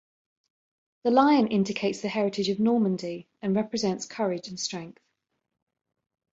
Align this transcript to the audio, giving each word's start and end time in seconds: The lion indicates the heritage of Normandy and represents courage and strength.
The 1.03 1.11
lion 1.11 1.45
indicates 1.49 2.01
the 2.01 2.07
heritage 2.09 2.49
of 2.49 2.59
Normandy 2.59 3.29
and 3.39 3.55
represents 3.55 4.07
courage 4.07 4.47
and 4.47 4.59
strength. 4.59 4.99